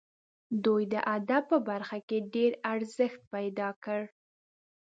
[0.63, 4.01] دوی د ادب په برخه کې ډېر ارزښت پیدا کړ.